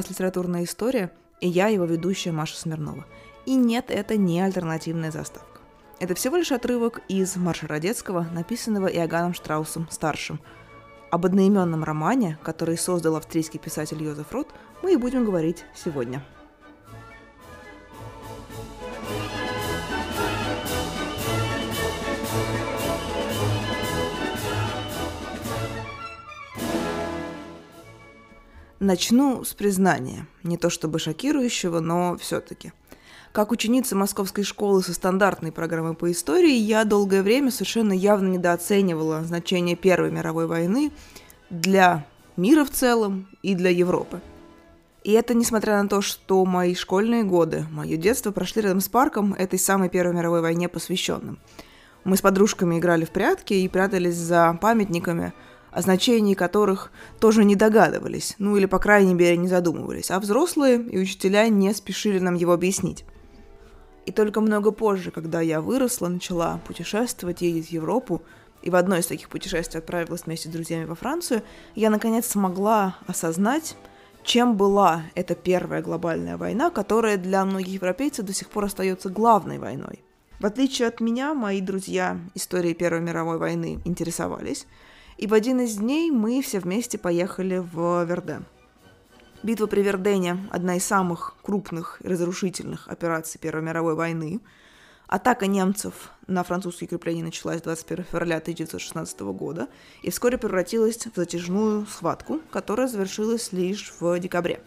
[0.00, 1.12] Подкаст «Литературная история»,
[1.42, 3.04] и я его ведущая Маша Смирнова.
[3.44, 5.60] И нет, это не альтернативная заставка.
[5.98, 10.40] Это всего лишь отрывок из Марша Родецкого, написанного Иоганном Штраусом старшим.
[11.10, 14.48] Об одноименном романе, который создал австрийский писатель Йозеф Рот,
[14.82, 16.24] мы и будем говорить сегодня.
[28.80, 32.72] Начну с признания, не то чтобы шокирующего, но все-таки.
[33.30, 39.22] Как ученица московской школы со стандартной программой по истории, я долгое время совершенно явно недооценивала
[39.22, 40.92] значение Первой мировой войны
[41.50, 42.06] для
[42.38, 44.22] мира в целом и для Европы.
[45.04, 49.34] И это несмотря на то, что мои школьные годы, мое детство прошли рядом с парком
[49.34, 51.38] этой самой Первой мировой войне посвященным.
[52.04, 55.34] Мы с подружками играли в прятки и прятались за памятниками–
[55.70, 56.90] о значении которых
[57.20, 61.72] тоже не догадывались, ну или, по крайней мере, не задумывались, а взрослые и учителя не
[61.74, 63.04] спешили нам его объяснить.
[64.06, 68.22] И только много позже, когда я выросла, начала путешествовать, ездить в Европу,
[68.62, 71.42] и в одно из таких путешествий отправилась вместе с друзьями во Францию,
[71.74, 73.76] я наконец смогла осознать,
[74.22, 79.58] чем была эта первая глобальная война, которая для многих европейцев до сих пор остается главной
[79.58, 80.02] войной.
[80.40, 84.66] В отличие от меня, мои друзья историей Первой мировой войны интересовались,
[85.20, 88.46] и в один из дней мы все вместе поехали в Верден.
[89.42, 94.40] Битва при Вердене– одна из самых крупных и разрушительных операций Первой мировой войны.
[95.08, 99.68] Атака немцев на французские укрепления началась 21 февраля 1916 года
[100.02, 104.62] и вскоре превратилась в затяжную схватку, которая завершилась лишь в декабре.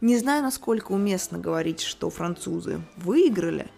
[0.00, 3.70] Не знаю, насколько уместно говорить, что французы выиграли–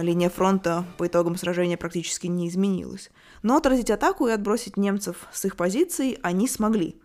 [0.00, 3.10] линия фронта по итогам сражения практически не изменилась.
[3.42, 7.00] Но отразить атаку и отбросить немцев с их позиций они смогли.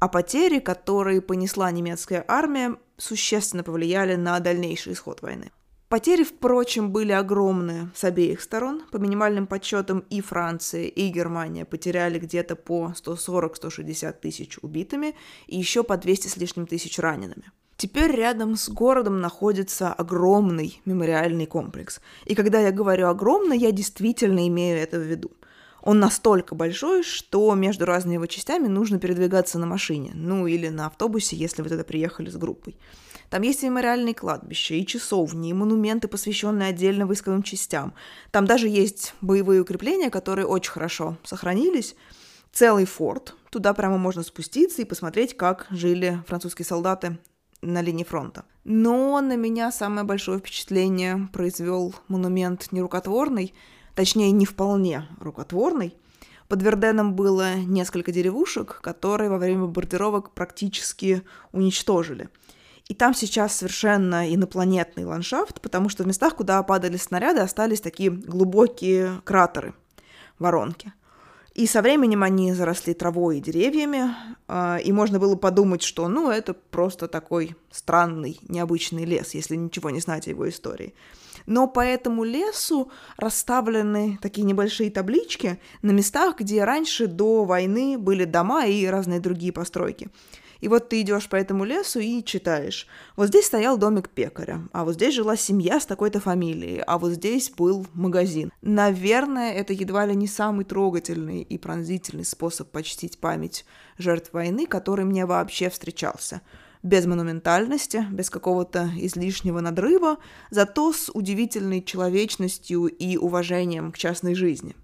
[0.00, 5.50] А потери, которые понесла немецкая армия, существенно повлияли на дальнейший исход войны.
[5.88, 8.82] Потери, впрочем, были огромные с обеих сторон.
[8.92, 15.16] По минимальным подсчетам и Франция, и Германия потеряли где-то по 140-160 тысяч убитыми
[15.46, 17.50] и еще по 200 с лишним тысяч ранеными.
[17.78, 22.00] Теперь рядом с городом находится огромный мемориальный комплекс.
[22.24, 25.30] И когда я говорю огромный, я действительно имею это в виду.
[25.80, 30.86] Он настолько большой, что между разными его частями нужно передвигаться на машине, ну или на
[30.86, 32.76] автобусе, если вы туда приехали с группой.
[33.30, 37.94] Там есть и мемориальные кладбища, и часовни, и монументы, посвященные отдельно войсковым частям.
[38.32, 41.94] Там даже есть боевые укрепления, которые очень хорошо сохранились.
[42.52, 43.36] Целый форт.
[43.50, 47.18] Туда прямо можно спуститься и посмотреть, как жили французские солдаты
[47.62, 48.44] на линии фронта.
[48.64, 53.54] Но на меня самое большое впечатление произвел монумент нерукотворный,
[53.94, 55.96] точнее, не вполне рукотворный.
[56.48, 62.28] Под Верденом было несколько деревушек, которые во время бомбардировок практически уничтожили.
[62.88, 68.10] И там сейчас совершенно инопланетный ландшафт, потому что в местах, куда падали снаряды, остались такие
[68.10, 69.74] глубокие кратеры,
[70.38, 70.92] воронки.
[71.58, 74.14] И со временем они заросли травой и деревьями,
[74.46, 79.90] а, и можно было подумать, что, ну, это просто такой странный, необычный лес, если ничего
[79.90, 80.94] не знать о его истории.
[81.46, 88.24] Но по этому лесу расставлены такие небольшие таблички на местах, где раньше до войны были
[88.24, 90.10] дома и разные другие постройки.
[90.60, 92.86] И вот ты идешь по этому лесу и читаешь.
[93.16, 97.12] Вот здесь стоял домик пекаря, а вот здесь жила семья с такой-то фамилией, а вот
[97.12, 98.52] здесь был магазин.
[98.60, 103.64] Наверное, это едва ли не самый трогательный и пронзительный способ почтить память
[103.98, 106.42] жертв войны, который мне вообще встречался
[106.84, 110.18] без монументальности, без какого-то излишнего надрыва,
[110.50, 114.76] зато с удивительной человечностью и уважением к частной жизни.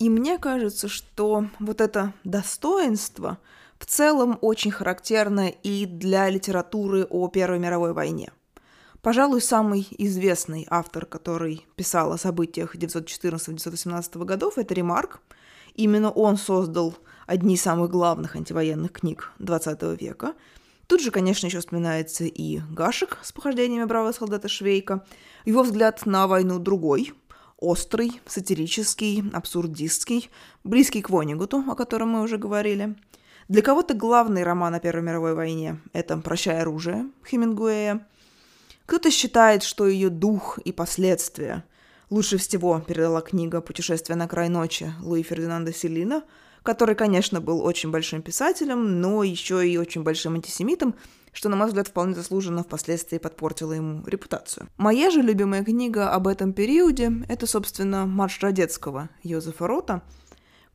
[0.00, 3.38] И мне кажется, что вот это достоинство–
[3.78, 8.32] в целом очень характерно и для литературы о Первой мировой войне.
[9.02, 15.20] Пожалуй, самый известный автор, который писал о событиях 1914-1918 годов, это Ремарк.
[15.74, 16.96] Именно он создал
[17.26, 20.34] одни из самых главных антивоенных книг XX века.
[20.86, 25.04] Тут же, конечно, еще вспоминается и Гашек с похождениями бравого солдата Швейка.
[25.44, 27.12] Его взгляд на войну другой,
[27.58, 30.30] острый, сатирический, абсурдистский,
[30.64, 32.96] близкий к Вонигуту, о котором мы уже говорили–
[33.48, 38.06] для кого-то главный роман о Первой мировой войне– это «Прощай оружие» Хемингуэя.
[38.86, 41.64] Кто-то считает, что ее дух и последствия
[42.10, 46.24] лучше всего передала книга «Путешествие на край ночи» Луи Фердинанда Селина,
[46.64, 50.96] который, конечно, был очень большим писателем, но еще и очень большим антисемитом,
[51.32, 54.68] что, на мой взгляд, вполне заслуженно впоследствии подпортило ему репутацию.
[54.76, 60.02] Моя же любимая книга об этом периоде– это, собственно, «Марш Радецкого» Йозефа Рота,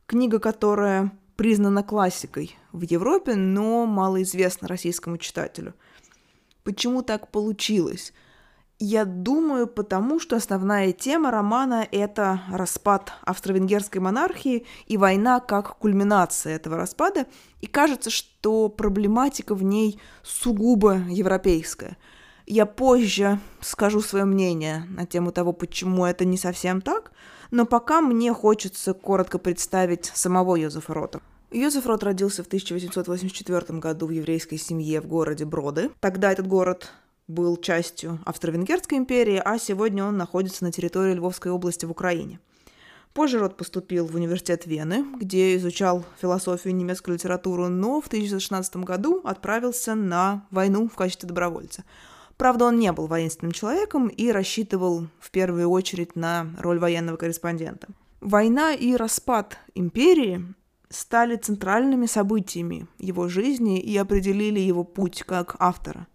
[0.06, 5.74] книга, которая признана классикой в Европе, но малоизвестна российскому читателю.
[6.62, 8.12] Почему так получилось?
[8.78, 16.54] Я думаю, потому что основная тема романа– это распад австро-венгерской монархии и война как кульминация
[16.54, 17.26] этого распада,
[17.60, 21.96] и кажется, что проблематика в ней сугубо европейская.
[22.46, 27.10] Я позже скажу свое мнение на тему того, почему это не совсем так,
[27.50, 31.20] но пока мне хочется коротко представить самого Йозефа Рота.
[31.52, 35.90] Йозеф Рот родился в 1884 году в еврейской семье в городе Броды.
[36.00, 36.90] Тогда этот город
[37.28, 42.40] был частью Австро-Венгерской империи, а сегодня он находится на территории Львовской области в Украине.
[43.12, 48.76] Позже Рот поступил в университет Вены, где изучал философию и немецкую литературу, но в 1916
[48.76, 51.84] году отправился на войну в качестве добровольца.
[52.38, 57.88] Правда, он не был воинственным человеком и рассчитывал в первую очередь на роль военного корреспондента.
[58.22, 60.46] Война и распад империи
[60.92, 66.06] стали центральными событиями его жизни и определили его путь как автора.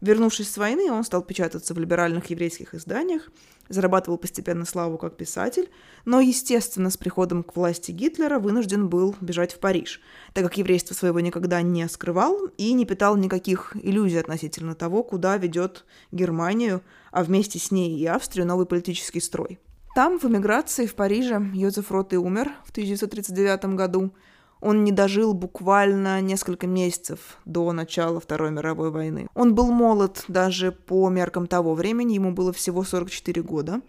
[0.00, 3.30] Вернувшись с войны, он стал печататься в либеральных еврейских изданиях,
[3.68, 5.70] зарабатывал постепенно славу как писатель,
[6.04, 10.00] но, естественно, с приходом к власти Гитлера вынужден был бежать в Париж,
[10.34, 15.36] так как еврейство своего никогда не скрывал и не питал никаких иллюзий относительно того, куда
[15.38, 19.58] ведет Германию, а вместе с ней и Австрию новый политический строй.
[19.96, 24.12] Там, в эмиграции в Париже, Йозеф Рот и умер в 1939 году–
[24.60, 29.28] он не дожил буквально несколько месяцев до начала Второй мировой войны.
[29.34, 33.80] Он был молод даже по меркам того времени, ему было всего 44 года.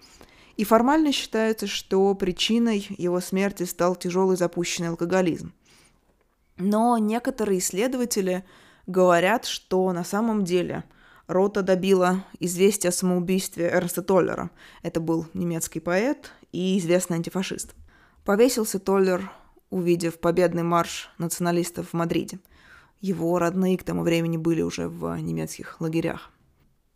[0.56, 5.54] И формально считается, что причиной его смерти стал тяжелый запущенный алкоголизм.
[6.58, 8.46] Но некоторые исследователи
[8.88, 10.84] говорят, что на самом деле
[11.28, 14.50] Рота добила известие о самоубийстве Эрнста Толлера.
[14.82, 17.76] Это был немецкий поэт и известный антифашист.
[18.24, 19.30] Повесился Толлер
[19.70, 22.40] увидев победный марш националистов в Мадриде.
[23.02, 26.32] Его родные к тому времени были уже в немецких лагерях.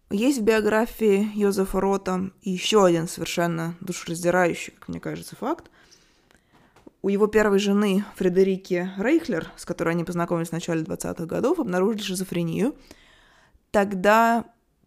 [0.10, 5.70] Есть в биографии Йозефа Рота еще один совершенно душераздирающий, как мне кажется, факт.
[7.02, 12.02] У его первой жены Фредерики Рейхлер, с которой они познакомились в начале 20-х годов, обнаружили
[12.02, 12.76] шизофрению.
[13.72, 14.46] Тогда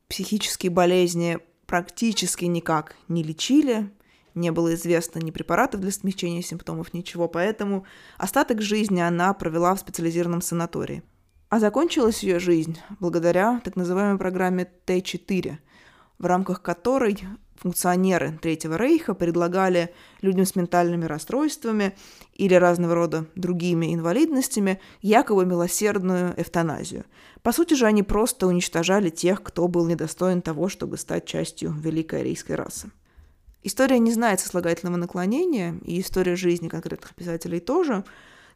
[0.09, 3.91] психические болезни практически никак не лечили–
[4.35, 7.87] не было известно ни препаратов для смягчения симптомов, ничего, поэтому
[8.19, 11.03] остаток жизни она провела в специализированном санатории.
[11.49, 15.59] А закончилась ее жизнь благодаря так называемой программе Т4,
[16.19, 17.21] в рамках которой
[17.65, 21.97] функционеры Третьего Рейха предлагали людям с ментальными расстройствами
[22.35, 27.07] или разного рода другими инвалидностями якобы милосердную эвтаназию.
[27.43, 32.21] По сути же они просто уничтожали тех, кто был недостоин того, чтобы стать частью великой
[32.21, 32.91] арийской расы.
[33.63, 38.05] История не знает сослагательного наклонения, и история жизни конкретных писателей тоже,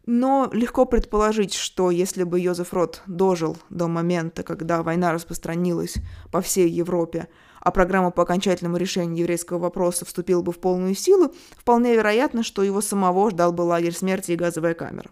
[0.05, 5.95] но легко предположить, что если бы Йозеф Рот дожил до момента, когда война распространилась
[6.31, 7.29] по всей Европе,
[7.61, 12.63] а программа по окончательному решению еврейского вопроса вступила бы в полную силу, вполне вероятно, что
[12.63, 15.09] его самого ждал бы лагерь смерти и газовая камера.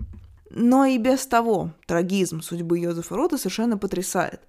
[0.50, 4.40] Но и без того трагизм судьбы Йозефа Рота совершенно потрясает.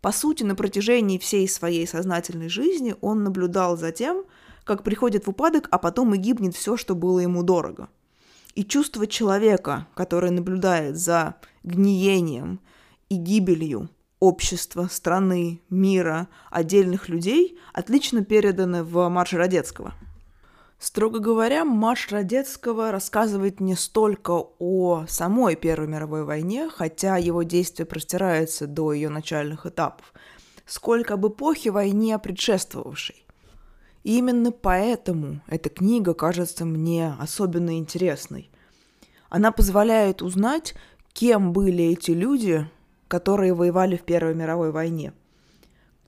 [0.00, 4.24] По сути, на протяжении всей своей сознательной жизни он наблюдал за тем,
[4.64, 7.88] как приходит в упадок, а потом и гибнет все, что было ему дорого.
[8.54, 12.60] И чувство человека, который наблюдает за гниением
[13.08, 13.88] и гибелью
[14.22, 19.94] общества, страны, мира, отдельных людей, отлично переданы в «Марше Родецкого».
[20.78, 27.84] Строго говоря, «Марш Родецкого» рассказывает не столько о самой Первой мировой войне, хотя его действие
[27.84, 30.12] простирается до ее начальных этапов,
[30.66, 33.26] сколько об эпохе войне предшествовавшей.
[34.04, 38.52] И именно поэтому эта книга кажется мне особенно интересной.
[39.30, 40.74] Она позволяет узнать,
[41.12, 42.68] кем были эти люди,
[43.12, 45.12] которые воевали в Первой мировой войне.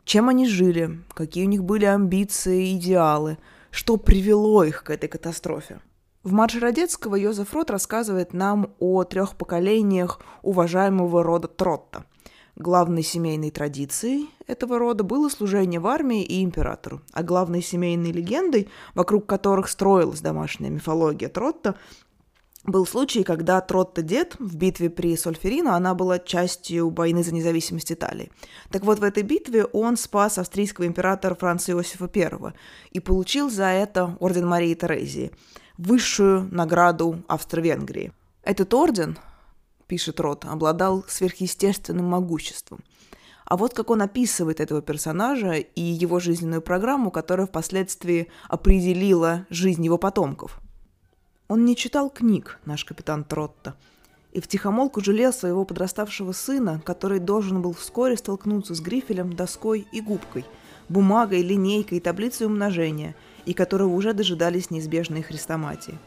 [0.06, 3.36] Чем они жили, какие у них были амбиции и идеалы,
[3.70, 5.80] что привело их к этой катастрофе.
[6.22, 12.06] В «Марше Родецкого» Йозеф Рот рассказывает нам о трех поколениях уважаемого рода Тротта–
[12.56, 18.68] Главной семейной традицией этого рода было служение в армии и императору, а главной семейной легендой,
[18.94, 21.74] вокруг которых строилась домашняя мифология Тротта,
[22.64, 28.30] был случай, когда Тротта-дед в битве при Сольферино, она была частью войны за независимость Италии.
[28.70, 32.54] Так вот, в этой битве он спас австрийского императора Франца Иосифа I
[32.90, 35.30] и получил за это орден Марии Терезии,
[35.76, 38.12] высшую награду Австро-Венгрии.
[38.42, 39.18] Этот орден
[39.86, 42.80] пишет Рот, обладал сверхъестественным могуществом.
[43.44, 49.84] А вот как он описывает этого персонажа и его жизненную программу, которая впоследствии определила жизнь
[49.84, 50.60] его потомков.
[51.46, 53.74] Он не читал книг, наш капитан Тротто,
[54.32, 60.00] и втихомолку жалел своего подраставшего сына, который должен был вскоре столкнуться с грифелем, доской и
[60.00, 60.46] губкой,
[60.88, 65.98] бумагой, линейкой и таблицей умножения, и которого уже дожидались неизбежные хрестоматии.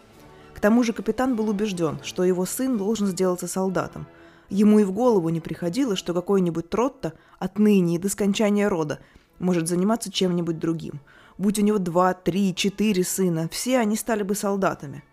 [0.56, 4.08] К тому же капитан был убежден, что его сын должен сделаться солдатом.
[4.50, 8.98] Ему и в голову не приходило, что какой-нибудь Тротто отныне и до скончания рода
[9.38, 11.00] может заниматься чем-нибудь другим.
[11.38, 15.04] Будь у него два, три, четыре сына, все они стали бы солдатами.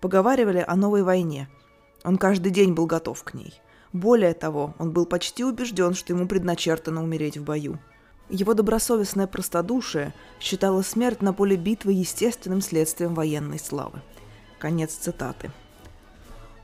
[0.00, 1.48] Поговаривали о новой войне–
[2.04, 3.60] он каждый день был готов к ней.
[3.92, 7.78] Более того, он был почти убежден, что ему предначертано умереть в бою.
[8.28, 14.00] Его добросовестное простодушие считало смерть на поле битвы естественным следствием военной славы.
[14.58, 15.50] Конец цитаты.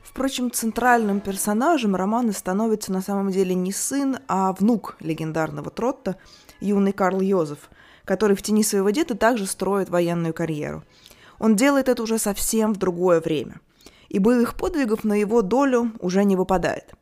[0.01, 6.15] Впрочем, центральным персонажем романа становится на самом деле не сын, а внук легендарного Тротта,
[6.59, 7.69] юный Карл Йозеф,
[8.05, 10.83] который в тени своего деда также строит военную карьеру.
[11.39, 13.59] Он делает это уже совсем в другое время–
[14.09, 16.93] и боевых подвигов на его долю уже не выпадает.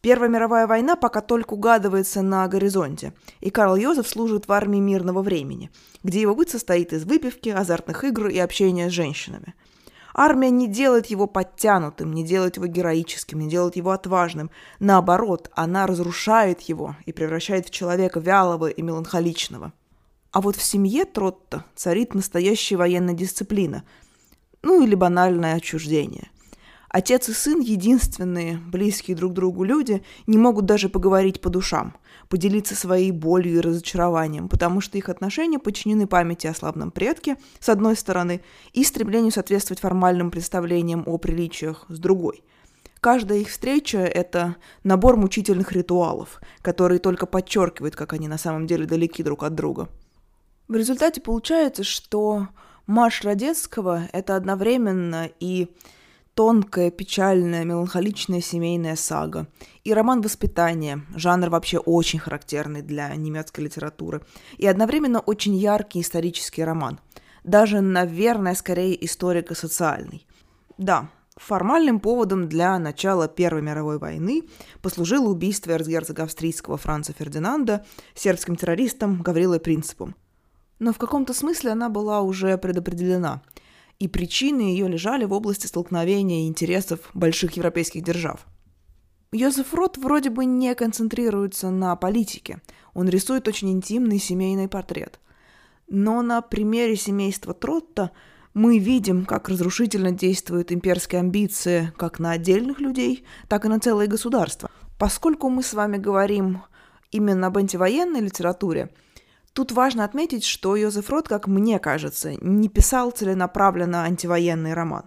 [0.00, 5.20] Первая мировая война пока только угадывается на горизонте, и Карл Йозеф служит в армии мирного
[5.20, 5.70] времени,
[6.02, 9.54] где его быт состоит из выпивки, азартных игр и общения с женщинами.
[10.14, 14.50] Армия не делает его подтянутым, не делает его героическим, не делает его отважным.
[14.80, 19.72] Наоборот, она разрушает его и превращает в человека вялого и меланхоличного.
[20.32, 23.84] А вот в семье Тротта царит настоящая военная дисциплина,
[24.62, 26.30] ну или банальное отчуждение–
[26.92, 31.94] Отец и сын, единственные близкие друг другу люди, не могут даже поговорить по душам,
[32.28, 37.68] поделиться своей болью и разочарованием, потому что их отношения подчинены памяти о славном предке, с
[37.68, 38.40] одной стороны,
[38.72, 42.42] и стремлению соответствовать формальным представлениям о приличиях, с другой.
[42.98, 48.84] Каждая их встреча– это набор мучительных ритуалов, которые только подчеркивают, как они на самом деле
[48.84, 49.88] далеки друг от друга.
[50.70, 52.46] В результате получается, что
[52.86, 55.66] марш Радецкого– это одновременно и
[56.34, 59.48] тонкая, печальная, меланхоличная семейная сага.
[59.82, 64.22] И роман «Воспитание», жанр вообще очень характерный для немецкой литературы.
[64.58, 67.00] И одновременно очень яркий исторический роман.
[67.42, 70.24] Даже, наверное, скорее историко-социальный.
[70.78, 74.44] Да, формальным поводом для начала Первой мировой войны
[74.82, 77.84] послужило убийство эрцгерцога австрийского Франца Фердинанда
[78.14, 80.14] сербским террористом Гаврилой Принципом.
[80.80, 83.42] Но в каком-то смысле она была уже предопределена–
[84.00, 88.46] и причины ее лежали в области столкновения интересов больших европейских держав.
[89.30, 92.60] Йозеф Рот вроде бы не концентрируется на политике,
[92.94, 95.20] он рисует очень интимный семейный портрет.
[95.86, 98.10] Но на примере семейства Тротта
[98.54, 104.08] мы видим, как разрушительно действуют имперские амбиции как на отдельных людей, так и на целые
[104.08, 104.70] государства.
[104.98, 106.62] Поскольку мы с вами говорим
[107.12, 108.90] именно об антивоенной литературе–
[109.52, 115.04] Тут важно отметить, что Йозеф Рот, как мне кажется, не писал целенаправленно антивоенный роман.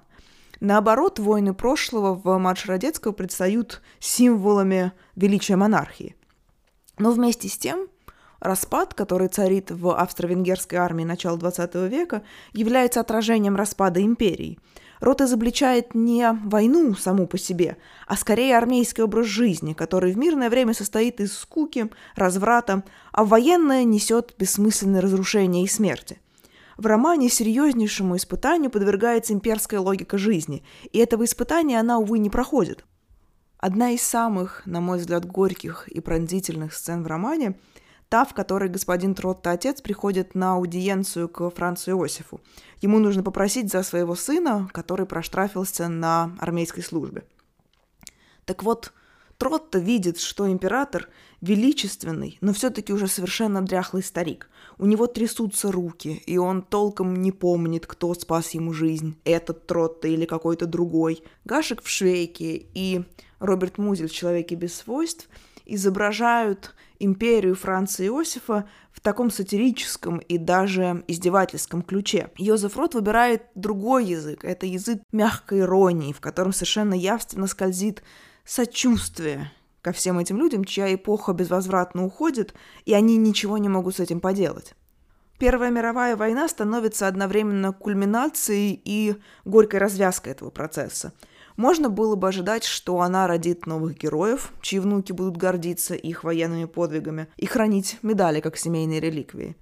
[0.59, 6.15] Наоборот, войны прошлого в марш Радецкого предстают символами величия монархии.
[6.97, 7.87] Но вместе с тем,
[8.39, 12.23] распад, который царит в австро-венгерской армии начала XX века,
[12.53, 14.59] является отражением распада империи–
[15.03, 17.75] Рот изобличает не войну саму по себе,
[18.07, 23.83] а скорее армейский образ жизни, который в мирное время состоит из скуки, разврата, а военное
[23.83, 26.21] несет бессмысленное разрушение и смерти.
[26.77, 32.85] В романе серьезнейшему испытанию подвергается имперская логика жизни, и этого испытания она, увы, не проходит.
[33.57, 37.55] Одна из самых, на мой взгляд, горьких и пронзительных сцен в романе–
[38.09, 42.41] та, в которой господин Тротта отец приходит на аудиенцию к Францу Иосифу.
[42.81, 47.23] Ему нужно попросить за своего сына, который проштрафился на армейской службе.
[48.45, 48.93] Так вот,
[49.37, 51.09] Тротто видит, что император
[51.41, 54.49] величественный, но все-таки уже совершенно дряхлый старик.
[54.77, 60.07] У него трясутся руки, и он толком не помнит, кто спас ему жизнь, этот Тротто
[60.07, 61.23] или какой-то другой.
[61.43, 63.03] Гашек в швейке и
[63.39, 65.27] Роберт Музель в «Человеке без свойств»
[65.65, 72.29] изображают империю Франца Иосифа в таком сатирическом и даже издевательском ключе.
[72.37, 74.45] Йозеф Рот выбирает другой язык.
[74.45, 78.03] Это язык мягкой иронии, в котором совершенно явственно скользит
[78.45, 79.51] сочувствие
[79.81, 82.53] ко всем этим людям, чья эпоха безвозвратно уходит,
[82.85, 84.75] и они ничего не могут с этим поделать.
[85.39, 91.13] Первая мировая война становится одновременно кульминацией и горькой развязкой этого процесса–
[91.55, 96.65] можно было бы ожидать, что она родит новых героев, чьи внуки будут гордиться их военными
[96.65, 99.55] подвигами и хранить медали как семейные реликвии.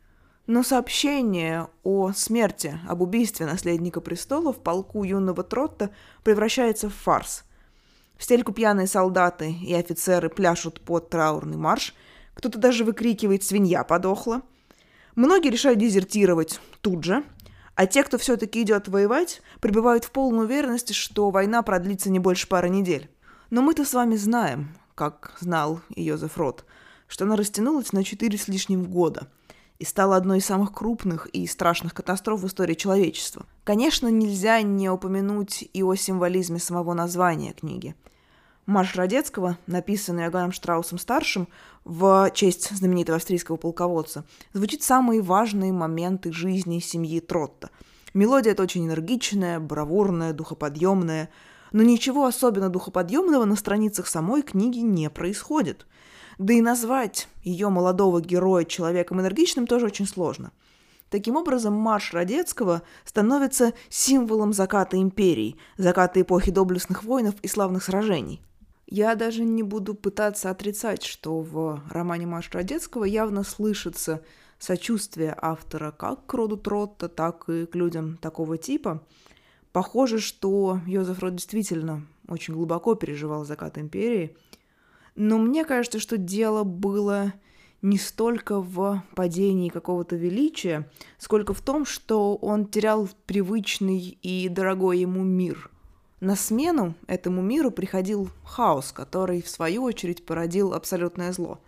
[0.48, 5.92] Но сообщение о смерти, об убийстве наследника престола в полку юного Тротта
[6.24, 7.44] превращается в фарс.
[8.18, 11.96] В стельку пьяные солдаты и офицеры пляшут под траурный марш,
[12.34, 14.42] кто-то даже выкрикивает «свинья подохла».
[15.16, 17.24] Многие решают дезертировать тут же,
[17.76, 22.48] а те, кто все-таки идет воевать, пребывают в полной уверенности, что война продлится не больше
[22.48, 23.10] пары недель.
[23.50, 26.66] Но мы-то с вами знаем, как знал и Йозеф Рот,
[27.08, 29.28] что она растянулась на четыре с лишним года
[29.80, 33.46] и стала одной из самых крупных и страшных катастроф в истории человечества.
[33.64, 37.96] Конечно, нельзя не упомянуть и о символизме самого названия книги.
[38.66, 41.48] Марш Радецкого, написанный Аганом Штраусом-старшим
[41.84, 47.70] в честь знаменитого австрийского полководца, звучит самые важные моменты жизни семьи Тротта.
[48.14, 51.30] Мелодия это очень энергичная, бравурная, духоподъемная–
[51.72, 55.86] но ничего особенно духоподъемного на страницах самой книги не происходит.
[56.38, 60.52] Да и назвать ее молодого героя человеком энергичным тоже очень сложно.
[61.10, 68.42] Таким образом, марш Радецкого становится символом заката империи, заката эпохи доблестных воинов и славных сражений.
[68.92, 74.24] Я даже не буду пытаться отрицать, что в романе Марш Радецкого явно слышится
[74.60, 79.02] сочувствие автора как к роду Тротта, так и к людям такого типа–
[79.72, 84.36] Похоже, что Йозеф Рот действительно очень глубоко переживал закат империи.
[85.16, 87.34] Но мне кажется, что дело было
[87.82, 95.00] не столько в падении какого-то величия, сколько в том, что он терял привычный и дорогой
[95.00, 95.72] ему мир.
[96.22, 101.60] На смену этому миру приходил хаос, который, в свою очередь, породил абсолютное зло.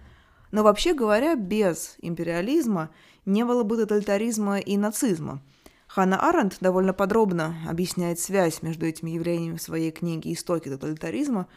[0.52, 2.92] Но вообще говоря, без империализма
[3.26, 5.42] не было бы тоталитаризма и нацизма–
[5.94, 11.48] Ханна Аренд довольно подробно объясняет связь между этими явлениями в своей книге «Истоки тоталитаризма».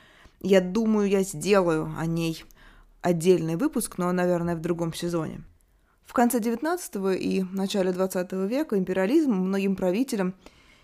[0.42, 2.44] Я думаю, я сделаю о ней
[3.00, 5.42] отдельный выпуск, но, наверное, в другом сезоне.
[6.04, 10.34] В конце XIX и начале XX века империализм многим правителям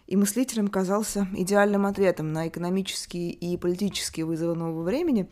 [0.07, 5.29] и мыслителям казался идеальным ответом на экономические и политические вызовы нового времени,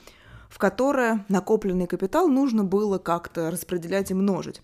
[0.49, 4.63] в которое накопленный капитал нужно было как-то распределять и множить.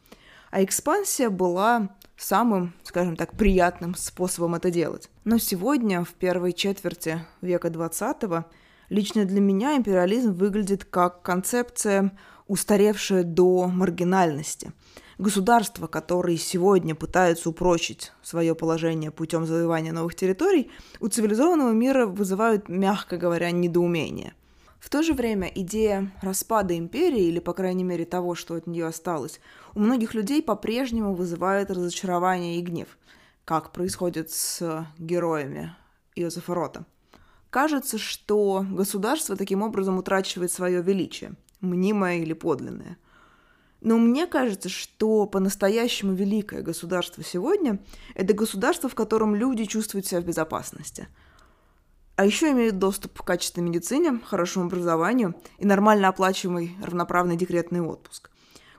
[0.51, 5.11] А экспансия была самым, скажем так, приятным способом это делать.
[5.25, 8.47] Но сегодня, в первой четверти века 20
[8.89, 14.73] лично для меня империализм выглядит как концепция, устаревшая до маргинальности.
[15.19, 22.69] Государства, которые сегодня пытаются упрочить свое положение путем завоевания новых территорий, у цивилизованного мира вызывают,
[22.69, 24.35] мягко говоря, недоумение–
[24.87, 28.87] в то же время идея распада империи, или, по крайней мере, того, что от нее
[28.87, 29.41] осталось,
[29.75, 32.97] у многих людей по-прежнему вызывает разочарование и гнев,
[33.45, 35.75] как происходит с героями
[36.15, 36.87] Иосифа Рота.
[37.51, 42.97] Кажется, что государство таким образом утрачивает свое величие, мнимое или подлинное.
[43.81, 47.79] Но мне кажется, что по-настоящему великое государство сегодня–
[48.15, 51.09] это государство, в котором люди чувствуют себя в безопасности–
[52.17, 58.31] а еще имеют доступ к качественной медицине, хорошему образованию и нормально оплачиваемый равноправный декретный отпуск.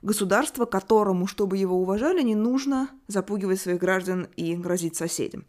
[0.02, 5.46] Государство, которому, чтобы его уважали, не нужно запугивать своих граждан и грозить соседям.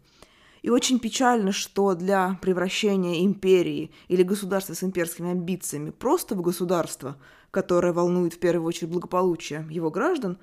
[0.61, 7.17] И очень печально, что для превращения империи или государства с имперскими амбициями просто в государство,
[7.51, 10.37] которое волнует в первую очередь благополучие его граждан,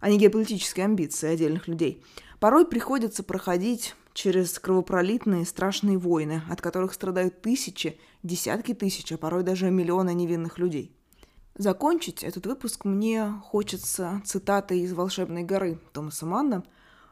[0.00, 2.02] а не геополитические амбиции отдельных людей,
[2.38, 9.42] порой приходится проходить через кровопролитные страшные войны, от которых страдают тысячи, десятки тысяч, а порой
[9.42, 10.92] даже миллионы невинных людей.
[11.58, 16.64] Закончить этот выпуск мне хочется цитатой из «Волшебной горы» Томаса Манна,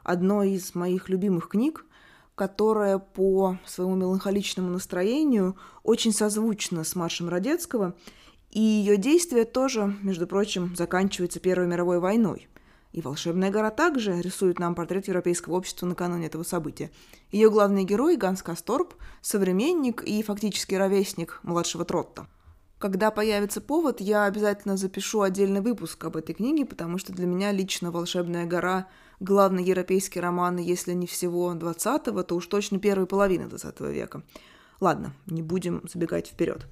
[0.02, 1.87] одной из моих любимых книг,
[2.34, 7.94] которая по своему меланхоличному настроению очень созвучна с маршем Радецкого,
[8.50, 12.48] и ее действие тоже, между прочим, заканчивается Первой мировой войной–
[12.94, 16.92] и «Волшебная гора» также рисует нам портрет европейского общества накануне этого события.
[17.32, 22.28] Ее главный герой Ганс Касторп– современник и фактически ровесник младшего Тротта.
[22.84, 27.50] Когда появится повод, я обязательно запишу отдельный выпуск об этой книге, потому что для меня
[27.50, 28.88] лично «Волшебная гора»–
[29.20, 34.22] главный европейский роман, если не всего 20-го, то уж точно первой половины 20 века.
[34.80, 36.66] Ладно, не будем забегать вперед.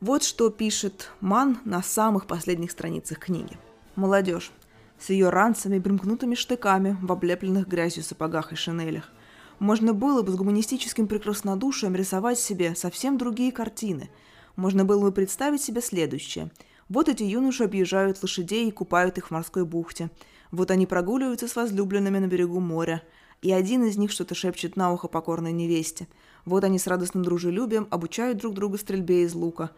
[0.00, 3.58] Вот что пишет Ман на самых последних страницах книги.
[3.96, 4.52] Молодежь,
[5.00, 9.10] с ее ранцами и примкнутыми штыками в облепленных грязью сапогах и шинелях.
[9.58, 14.10] Можно было бы с гуманистическим прекраснодушием рисовать себе совсем другие картины.
[14.56, 16.50] Можно было бы представить себе следующее.
[16.88, 20.10] Вот эти юноши объезжают лошадей и купают их в морской бухте.
[20.50, 23.02] Вот они прогуливаются с возлюбленными на берегу моря.
[23.42, 26.08] И один из них что-то шепчет на ухо покорной невесте.
[26.44, 29.70] Вот они с радостным дружелюбием обучают друг друга стрельбе из лука.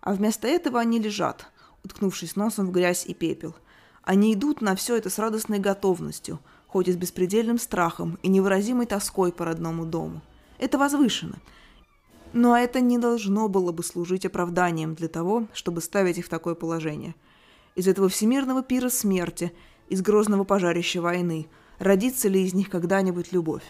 [0.00, 1.46] А вместо этого они лежат,
[1.84, 3.54] уткнувшись носом в грязь и пепел–
[4.02, 8.86] они идут на все это с радостной готовностью, хоть и с беспредельным страхом и невыразимой
[8.86, 10.22] тоской по родному дому.
[10.58, 11.36] Это возвышено.
[12.32, 16.54] Но это не должно было бы служить оправданием для того, чтобы ставить их в такое
[16.54, 17.14] положение.
[17.74, 19.52] Из этого всемирного пира смерти,
[19.88, 21.46] из грозного пожарища войны,
[21.78, 23.64] родится ли из них когда-нибудь любовь?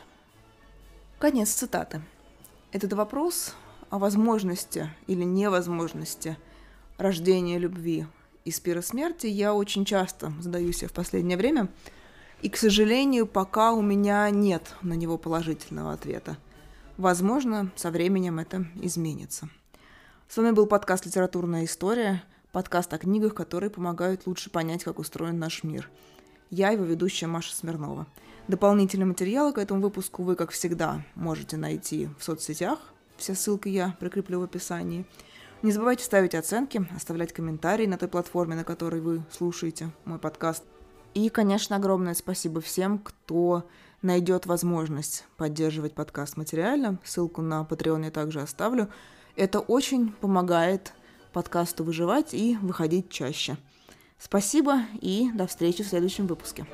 [1.19, 2.03] Конец цитаты.
[2.73, 3.55] Этот вопрос
[3.91, 6.37] о возможности или невозможности
[6.99, 8.07] рождения любви
[8.45, 11.69] из пира смерти я очень часто задаю себе в последнее время.
[12.43, 16.37] И, к сожалению, пока у меня нет на него положительного ответа.
[16.99, 19.49] Возможно, со временем это изменится.
[20.29, 25.39] С вами был подкаст «Литературная история», подкаст о книгах, которые помогают лучше понять, как устроен
[25.39, 25.89] наш мир.
[26.51, 28.07] Я его ведущая Маша Смирнова.
[28.47, 32.79] Дополнительные материалы к этому выпуску вы, как всегда, можете найти в соцсетях.
[33.17, 35.07] Все ссылки я прикреплю в описании.
[35.63, 40.65] Не забывайте ставить оценки, оставлять комментарии на той платформе, на которой вы слушаете мой подкаст.
[41.15, 43.67] И, конечно, огромное спасибо всем, кто
[44.03, 46.99] найдет возможность поддерживать подкаст материально.
[47.05, 48.89] Ссылку на Patreon я также оставлю.
[49.37, 50.93] Это очень помогает
[51.33, 53.57] подкасту выживать и выходить чаще.
[54.19, 56.67] Спасибо и до встречи в следующем выпуске.